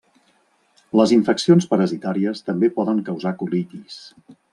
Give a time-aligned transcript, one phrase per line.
[0.99, 4.01] Les infeccions parasitàries també poden causar colitis.